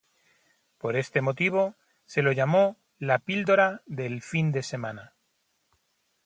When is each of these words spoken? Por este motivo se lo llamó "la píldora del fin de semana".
Por 0.79 0.95
este 0.95 1.21
motivo 1.21 1.75
se 2.05 2.23
lo 2.23 2.31
llamó 2.31 2.75
"la 2.97 3.19
píldora 3.19 3.83
del 3.85 4.23
fin 4.23 4.51
de 4.51 4.63
semana". 4.63 5.13